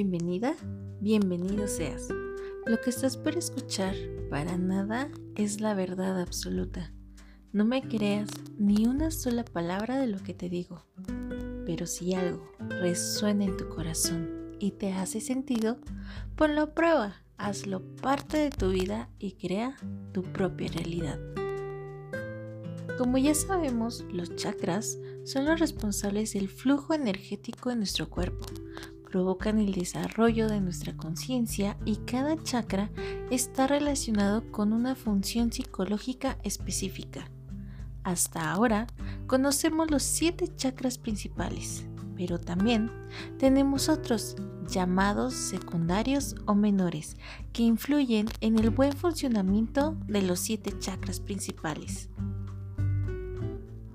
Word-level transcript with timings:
Bienvenida, 0.00 0.54
bienvenido 1.00 1.66
seas. 1.66 2.06
Lo 2.66 2.80
que 2.80 2.90
estás 2.90 3.16
por 3.16 3.36
escuchar 3.36 3.96
para 4.30 4.56
nada 4.56 5.10
es 5.34 5.60
la 5.60 5.74
verdad 5.74 6.20
absoluta. 6.20 6.94
No 7.52 7.64
me 7.64 7.82
creas 7.82 8.28
ni 8.56 8.86
una 8.86 9.10
sola 9.10 9.44
palabra 9.44 9.98
de 9.98 10.06
lo 10.06 10.22
que 10.22 10.34
te 10.34 10.48
digo. 10.48 10.84
Pero 11.66 11.88
si 11.88 12.14
algo 12.14 12.48
resuena 12.80 13.46
en 13.46 13.56
tu 13.56 13.68
corazón 13.70 14.52
y 14.60 14.70
te 14.70 14.92
hace 14.92 15.20
sentido, 15.20 15.80
ponlo 16.36 16.62
a 16.62 16.74
prueba, 16.74 17.16
hazlo 17.36 17.82
parte 17.96 18.36
de 18.36 18.50
tu 18.50 18.68
vida 18.68 19.10
y 19.18 19.32
crea 19.32 19.74
tu 20.12 20.22
propia 20.22 20.68
realidad. 20.68 21.18
Como 22.98 23.18
ya 23.18 23.34
sabemos, 23.34 24.04
los 24.12 24.36
chakras 24.36 24.96
son 25.24 25.44
los 25.44 25.58
responsables 25.58 26.34
del 26.34 26.48
flujo 26.48 26.94
energético 26.94 27.72
en 27.72 27.78
nuestro 27.78 28.08
cuerpo, 28.08 28.46
provocan 29.10 29.58
el 29.58 29.72
desarrollo 29.72 30.48
de 30.48 30.60
nuestra 30.60 30.96
conciencia 30.96 31.76
y 31.84 31.96
cada 31.96 32.42
chakra 32.42 32.90
está 33.30 33.66
relacionado 33.66 34.50
con 34.52 34.72
una 34.72 34.94
función 34.94 35.52
psicológica 35.52 36.38
específica. 36.42 37.30
Hasta 38.04 38.50
ahora 38.50 38.86
conocemos 39.26 39.90
los 39.90 40.02
siete 40.02 40.48
chakras 40.56 40.98
principales, 40.98 41.86
pero 42.16 42.38
también 42.38 42.90
tenemos 43.38 43.88
otros 43.88 44.36
llamados 44.68 45.34
secundarios 45.34 46.34
o 46.46 46.54
menores 46.54 47.16
que 47.52 47.62
influyen 47.62 48.26
en 48.40 48.58
el 48.58 48.70
buen 48.70 48.92
funcionamiento 48.92 49.96
de 50.06 50.22
los 50.22 50.40
siete 50.40 50.78
chakras 50.78 51.20
principales. 51.20 52.10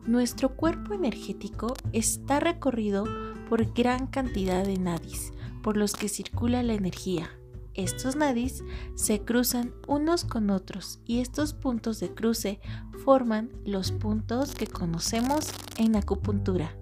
Nuestro 0.06 0.50
cuerpo 0.50 0.94
energético 0.94 1.74
está 1.94 2.42
recorrido 2.42 3.06
por 3.48 3.74
gran 3.74 4.08
cantidad 4.08 4.66
de 4.66 4.78
nadis, 4.78 5.32
por 5.62 5.78
los 5.78 5.94
que 5.94 6.10
circula 6.10 6.62
la 6.62 6.74
energía. 6.74 7.30
Estos 7.74 8.18
nadis 8.18 8.66
se 8.96 9.22
cruzan 9.22 9.72
unos 9.88 10.26
con 10.26 10.50
otros 10.50 11.00
y 11.06 11.20
estos 11.20 11.54
puntos 11.54 12.02
de 12.02 12.14
cruce 12.14 12.60
forman 13.06 13.50
los 13.64 13.94
puntos 13.94 14.54
que 14.54 14.68
conocemos 14.68 15.48
en 15.78 15.96
acupuntura. 15.96 16.76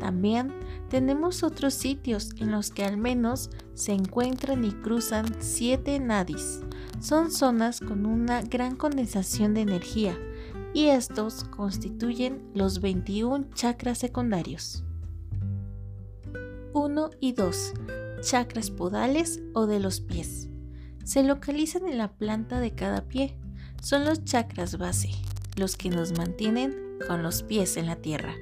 También 0.00 0.54
tenemos 0.88 1.42
otros 1.42 1.74
sitios 1.74 2.30
en 2.38 2.50
los 2.50 2.70
que 2.70 2.84
al 2.84 2.96
menos 2.96 3.50
se 3.74 3.92
encuentran 3.92 4.64
y 4.64 4.72
cruzan 4.72 5.26
siete 5.40 6.00
nadis. 6.00 6.60
Son 6.98 7.30
zonas 7.30 7.78
con 7.78 8.06
una 8.06 8.40
gran 8.40 8.74
condensación 8.74 9.52
de 9.52 9.60
energía 9.60 10.18
y 10.74 10.86
estos 10.86 11.44
constituyen 11.44 12.50
los 12.54 12.80
21 12.80 13.50
chakras 13.54 13.98
secundarios. 13.98 14.84
1 16.72 17.10
y 17.20 17.32
2. 17.32 17.74
Chakras 18.22 18.70
podales 18.70 19.42
o 19.52 19.66
de 19.66 19.80
los 19.80 20.00
pies. 20.00 20.48
Se 21.04 21.22
localizan 21.22 21.86
en 21.86 21.98
la 21.98 22.12
planta 22.12 22.60
de 22.60 22.74
cada 22.74 23.02
pie. 23.02 23.36
Son 23.82 24.04
los 24.04 24.24
chakras 24.24 24.78
base, 24.78 25.10
los 25.56 25.76
que 25.76 25.90
nos 25.90 26.16
mantienen 26.16 26.98
con 27.06 27.22
los 27.22 27.42
pies 27.42 27.76
en 27.76 27.86
la 27.86 27.96
tierra. 27.96 28.34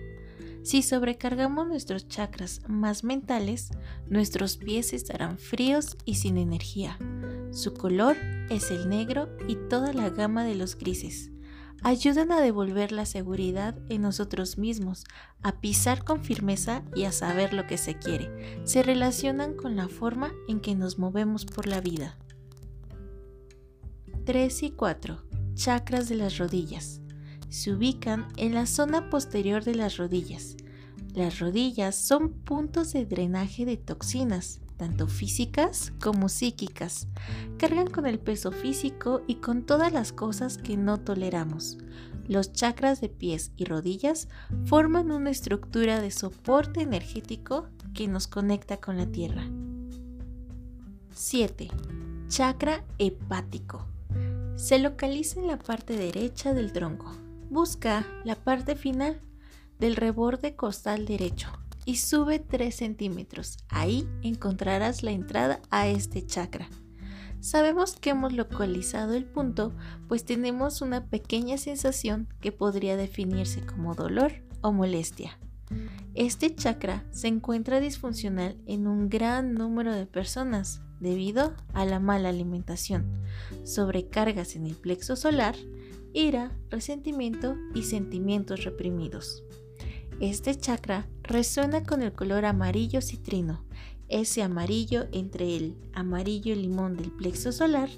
Si 0.62 0.82
sobrecargamos 0.82 1.66
nuestros 1.66 2.06
chakras 2.06 2.60
más 2.68 3.02
mentales, 3.02 3.70
nuestros 4.08 4.58
pies 4.58 4.92
estarán 4.92 5.38
fríos 5.38 5.96
y 6.04 6.16
sin 6.16 6.36
energía. 6.36 6.98
Su 7.50 7.72
color 7.72 8.16
es 8.50 8.70
el 8.70 8.88
negro 8.88 9.34
y 9.48 9.56
toda 9.68 9.94
la 9.94 10.10
gama 10.10 10.44
de 10.44 10.54
los 10.54 10.76
grises 10.76 11.29
ayudan 11.82 12.32
a 12.32 12.40
devolver 12.40 12.92
la 12.92 13.06
seguridad 13.06 13.76
en 13.88 14.02
nosotros 14.02 14.58
mismos, 14.58 15.04
a 15.42 15.60
pisar 15.60 16.04
con 16.04 16.22
firmeza 16.22 16.82
y 16.94 17.04
a 17.04 17.12
saber 17.12 17.52
lo 17.52 17.66
que 17.66 17.78
se 17.78 17.98
quiere. 17.98 18.60
Se 18.64 18.82
relacionan 18.82 19.54
con 19.54 19.76
la 19.76 19.88
forma 19.88 20.32
en 20.48 20.60
que 20.60 20.74
nos 20.74 20.98
movemos 20.98 21.44
por 21.44 21.66
la 21.66 21.80
vida. 21.80 22.16
3 24.24 24.62
y 24.62 24.70
4. 24.70 25.22
Chakras 25.54 26.08
de 26.08 26.14
las 26.16 26.38
rodillas. 26.38 27.00
Se 27.48 27.72
ubican 27.72 28.28
en 28.36 28.54
la 28.54 28.66
zona 28.66 29.10
posterior 29.10 29.64
de 29.64 29.74
las 29.74 29.96
rodillas. 29.96 30.56
Las 31.14 31.40
rodillas 31.40 31.96
son 31.96 32.32
puntos 32.32 32.92
de 32.92 33.04
drenaje 33.06 33.64
de 33.64 33.76
toxinas, 33.76 34.60
tanto 34.80 35.08
físicas 35.08 35.92
como 36.02 36.30
psíquicas. 36.30 37.06
Cargan 37.58 37.86
con 37.86 38.06
el 38.06 38.18
peso 38.18 38.50
físico 38.50 39.20
y 39.26 39.34
con 39.34 39.66
todas 39.66 39.92
las 39.92 40.10
cosas 40.10 40.56
que 40.56 40.78
no 40.78 40.96
toleramos. 40.96 41.76
Los 42.26 42.54
chakras 42.54 43.02
de 43.02 43.10
pies 43.10 43.52
y 43.58 43.66
rodillas 43.66 44.28
forman 44.64 45.10
una 45.10 45.28
estructura 45.28 46.00
de 46.00 46.10
soporte 46.10 46.80
energético 46.80 47.68
que 47.92 48.08
nos 48.08 48.26
conecta 48.26 48.78
con 48.78 48.96
la 48.96 49.04
tierra. 49.04 49.44
7. 51.12 51.68
Chakra 52.28 52.82
hepático. 52.96 53.86
Se 54.56 54.78
localiza 54.78 55.40
en 55.40 55.46
la 55.46 55.58
parte 55.58 55.94
derecha 55.94 56.54
del 56.54 56.72
tronco. 56.72 57.12
Busca 57.50 58.06
la 58.24 58.34
parte 58.34 58.76
final 58.76 59.20
del 59.78 59.94
reborde 59.94 60.56
costal 60.56 61.04
derecho 61.04 61.50
y 61.84 61.96
sube 61.96 62.38
3 62.38 62.74
centímetros. 62.74 63.58
Ahí 63.68 64.08
encontrarás 64.22 65.02
la 65.02 65.12
entrada 65.12 65.60
a 65.70 65.88
este 65.88 66.24
chakra. 66.24 66.68
Sabemos 67.40 67.96
que 67.96 68.10
hemos 68.10 68.34
localizado 68.34 69.14
el 69.14 69.24
punto, 69.24 69.74
pues 70.08 70.24
tenemos 70.24 70.82
una 70.82 71.06
pequeña 71.06 71.56
sensación 71.56 72.28
que 72.40 72.52
podría 72.52 72.96
definirse 72.96 73.64
como 73.64 73.94
dolor 73.94 74.32
o 74.60 74.72
molestia. 74.72 75.38
Este 76.14 76.54
chakra 76.54 77.04
se 77.12 77.28
encuentra 77.28 77.80
disfuncional 77.80 78.58
en 78.66 78.86
un 78.86 79.08
gran 79.08 79.54
número 79.54 79.94
de 79.94 80.06
personas 80.06 80.82
debido 80.98 81.54
a 81.72 81.86
la 81.86 81.98
mala 81.98 82.28
alimentación, 82.28 83.22
sobrecargas 83.64 84.54
en 84.54 84.66
el 84.66 84.74
plexo 84.74 85.16
solar, 85.16 85.56
ira, 86.12 86.52
resentimiento 86.68 87.56
y 87.74 87.84
sentimientos 87.84 88.64
reprimidos. 88.64 89.44
Este 90.20 90.54
chakra 90.54 91.06
resuena 91.22 91.82
con 91.82 92.02
el 92.02 92.12
color 92.12 92.44
amarillo 92.44 93.00
citrino, 93.00 93.64
ese 94.08 94.42
amarillo 94.42 95.06
entre 95.12 95.56
el 95.56 95.78
amarillo 95.94 96.54
limón 96.54 96.94
del 96.94 97.10
plexo 97.10 97.52
solar 97.52 97.88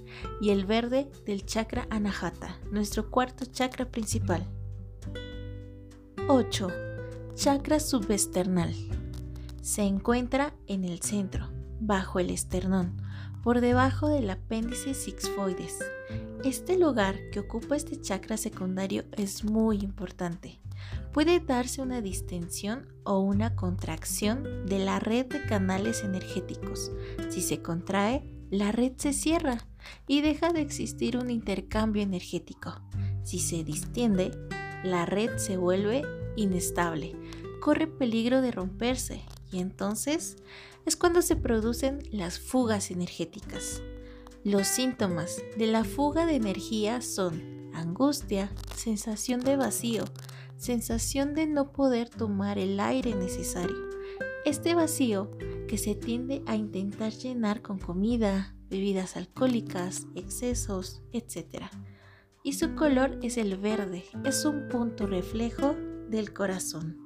y 0.41 0.51
el 0.51 0.65
verde 0.65 1.11
del 1.27 1.45
chakra 1.45 1.89
anahata, 1.91 2.61
nuestro 2.71 3.11
cuarto 3.11 3.45
chakra 3.47 3.91
principal. 3.91 4.47
8. 6.29 6.69
Chakra 7.35 7.81
subesternal. 7.81 8.73
Se 9.61 9.83
encuentra 9.83 10.55
en 10.69 10.85
el 10.85 11.01
centro, 11.01 11.51
bajo 11.81 12.21
el 12.21 12.31
esternón, 12.31 13.03
por 13.43 13.61
debajo 13.61 14.09
del 14.09 14.31
apéndice 14.31 14.95
sixfoides. 14.95 15.81
Este 16.45 16.79
lugar 16.79 17.17
que 17.33 17.41
ocupa 17.41 17.75
este 17.75 18.01
chakra 18.01 18.37
secundario 18.37 19.07
es 19.17 19.43
muy 19.43 19.79
importante 19.79 20.61
puede 21.13 21.41
darse 21.41 21.83
una 21.83 22.01
distensión 22.01 22.89
o 23.05 23.21
una 23.21 23.55
contracción 23.55 24.67
de 24.67 24.79
la 24.79 24.99
red 24.99 25.27
de 25.27 25.43
canales 25.45 26.03
energéticos. 26.03 26.91
Si 27.29 27.43
se 27.43 27.63
contrae, 27.63 28.25
la 28.51 28.73
red 28.73 28.93
se 28.97 29.13
cierra 29.13 29.67
y 30.07 30.21
deja 30.21 30.53
de 30.53 30.61
existir 30.61 31.17
un 31.17 31.31
intercambio 31.31 32.03
energético. 32.03 32.81
Si 33.25 33.39
se 33.39 33.65
distiende, 33.65 34.31
la 34.85 35.07
red 35.07 35.37
se 35.39 35.57
vuelve 35.57 36.03
inestable, 36.37 37.15
corre 37.61 37.87
peligro 37.87 38.41
de 38.41 38.51
romperse 38.51 39.23
y 39.51 39.61
entonces 39.61 40.37
es 40.87 40.97
cuando 40.97 41.23
se 41.23 41.37
producen 41.37 42.01
las 42.11 42.39
fugas 42.39 42.91
energéticas. 42.91 43.83
Los 44.45 44.67
síntomas 44.67 45.41
de 45.57 45.69
la 45.69 45.85
fuga 45.85 46.27
de 46.27 46.35
energía 46.35 47.01
son 47.01 47.71
angustia, 47.75 48.51
sensación 48.75 49.41
de 49.41 49.57
vacío, 49.57 50.05
sensación 50.63 51.35
de 51.35 51.49
no 51.49 51.73
poder 51.73 52.09
tomar 52.09 52.57
el 52.57 52.79
aire 52.79 53.17
necesario. 53.17 53.77
Este 54.45 54.77
vacío 54.77 55.29
que 55.67 55.77
se 55.77 55.97
tiende 55.97 56.45
a 56.47 56.55
intentar 56.55 57.11
llenar 57.11 57.63
con 57.63 57.81
comida, 57.81 58.55
bebidas 58.71 59.17
alcohólicas, 59.17 60.07
excesos, 60.15 61.03
etc. 61.13 61.65
Y 62.45 62.53
su 62.53 62.77
color 62.77 63.19
es 63.23 63.39
el 63.39 63.57
verde, 63.57 64.05
es 64.25 64.45
un 64.45 64.69
punto 64.69 65.09
reflejo 65.09 65.75
del 66.09 66.33
corazón. 66.33 66.97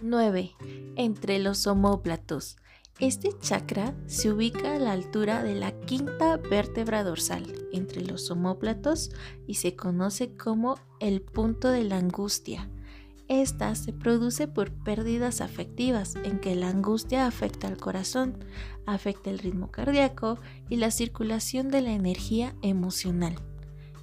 9. 0.00 0.50
Entre 0.96 1.38
los 1.38 1.68
homóplatos. 1.68 2.56
Este 2.98 3.28
chakra 3.40 3.94
se 4.06 4.32
ubica 4.32 4.74
a 4.74 4.78
la 4.78 4.92
altura 4.92 5.42
de 5.42 5.54
la 5.54 5.78
quinta 5.80 6.38
vértebra 6.38 7.04
dorsal 7.04 7.44
entre 7.70 8.00
los 8.00 8.30
omóplatos 8.30 9.10
y 9.46 9.54
se 9.54 9.76
conoce 9.76 10.34
como 10.34 10.78
el 10.98 11.20
punto 11.20 11.68
de 11.68 11.84
la 11.84 11.98
angustia. 11.98 12.70
Esta 13.28 13.74
se 13.74 13.92
produce 13.92 14.48
por 14.48 14.72
pérdidas 14.72 15.42
afectivas 15.42 16.14
en 16.24 16.38
que 16.38 16.54
la 16.54 16.70
angustia 16.70 17.26
afecta 17.26 17.68
al 17.68 17.76
corazón, 17.76 18.38
afecta 18.86 19.28
el 19.28 19.40
ritmo 19.40 19.70
cardíaco 19.70 20.38
y 20.70 20.76
la 20.76 20.90
circulación 20.90 21.68
de 21.68 21.82
la 21.82 21.92
energía 21.92 22.56
emocional. 22.62 23.34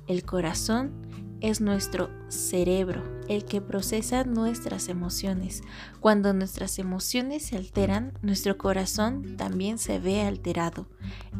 El 0.05 0.23
corazón 0.23 1.07
es 1.43 1.59
nuestro 1.59 2.09
cerebro, 2.29 3.03
el 3.27 3.43
que 3.43 3.59
procesa 3.59 4.23
nuestras 4.23 4.87
emociones. 4.87 5.61
Cuando 5.99 6.33
nuestras 6.33 6.79
emociones 6.79 7.45
se 7.47 7.57
alteran, 7.57 8.13
nuestro 8.21 8.57
corazón 8.57 9.35
también 9.35 9.77
se 9.77 9.99
ve 9.99 10.21
alterado. 10.21 10.87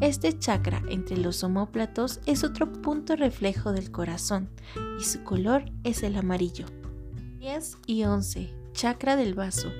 Este 0.00 0.38
chakra 0.38 0.82
entre 0.90 1.16
los 1.16 1.42
omóplatos 1.42 2.20
es 2.26 2.44
otro 2.44 2.70
punto 2.70 3.16
reflejo 3.16 3.72
del 3.72 3.90
corazón 3.90 4.50
y 5.00 5.04
su 5.04 5.24
color 5.24 5.64
es 5.84 6.02
el 6.02 6.16
amarillo. 6.16 6.66
10 7.38 7.78
y 7.86 8.04
11. 8.04 8.54
Chakra 8.72 9.16
del 9.16 9.34
vaso. 9.34 9.72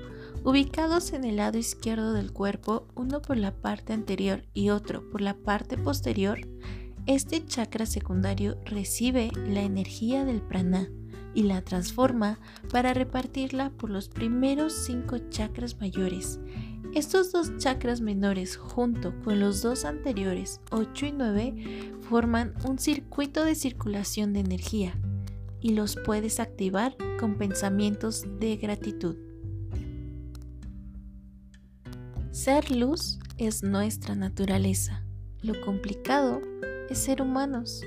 Ubicados 0.42 1.12
en 1.12 1.24
el 1.24 1.36
lado 1.36 1.58
izquierdo 1.58 2.14
del 2.14 2.32
cuerpo, 2.32 2.86
uno 2.94 3.20
por 3.20 3.36
la 3.36 3.52
parte 3.52 3.92
anterior 3.92 4.44
y 4.54 4.70
otro 4.70 5.08
por 5.10 5.20
la 5.20 5.34
parte 5.34 5.76
posterior, 5.76 6.40
este 7.06 7.44
chakra 7.44 7.84
secundario 7.84 8.56
recibe 8.64 9.30
la 9.46 9.60
energía 9.60 10.24
del 10.24 10.40
prana 10.40 10.88
y 11.34 11.42
la 11.42 11.62
transforma 11.62 12.38
para 12.70 12.94
repartirla 12.94 13.70
por 13.70 13.90
los 13.90 14.08
primeros 14.08 14.72
cinco 14.72 15.18
chakras 15.28 15.78
mayores. 15.80 16.40
Estos 16.94 17.32
dos 17.32 17.58
chakras 17.58 18.00
menores 18.00 18.56
junto 18.56 19.12
con 19.22 19.40
los 19.40 19.60
dos 19.60 19.84
anteriores, 19.84 20.60
8 20.70 21.06
y 21.06 21.12
9, 21.12 21.92
forman 22.08 22.54
un 22.66 22.78
circuito 22.78 23.44
de 23.44 23.56
circulación 23.56 24.32
de 24.32 24.40
energía 24.40 24.94
y 25.60 25.70
los 25.70 25.96
puedes 25.96 26.40
activar 26.40 26.96
con 27.18 27.36
pensamientos 27.36 28.24
de 28.38 28.56
gratitud. 28.56 29.16
Ser 32.30 32.70
luz 32.70 33.18
es 33.38 33.62
nuestra 33.62 34.14
naturaleza. 34.14 35.04
Lo 35.42 35.60
complicado 35.64 36.40
es 36.90 36.98
ser 36.98 37.22
humanos. 37.22 37.82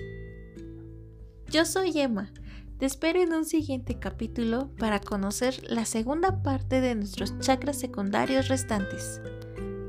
Yo 1.49 1.65
soy 1.65 1.99
Emma. 1.99 2.31
Te 2.77 2.85
espero 2.85 3.19
en 3.21 3.33
un 3.33 3.45
siguiente 3.45 3.97
capítulo 3.97 4.69
para 4.77 4.99
conocer 4.99 5.63
la 5.67 5.85
segunda 5.85 6.43
parte 6.43 6.79
de 6.79 6.93
nuestros 6.93 7.37
chakras 7.39 7.79
secundarios 7.79 8.49
restantes. 8.49 9.19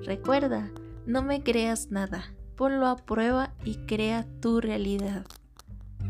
Recuerda, 0.05 0.73
no 1.05 1.23
me 1.23 1.43
creas 1.43 1.91
nada, 1.91 2.35
ponlo 2.57 2.87
a 2.87 2.97
prueba 2.97 3.55
y 3.65 3.77
crea 3.87 4.27
tu 4.41 4.61
realidad. 4.61 5.27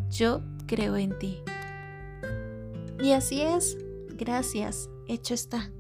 Yo 0.08 0.42
creo 0.66 0.96
en 0.96 1.18
ti. 1.18 1.42
Y 3.00 3.12
así 3.12 3.40
es, 3.40 3.76
gracias, 4.16 4.88
hecho 5.08 5.34
está. 5.34 5.72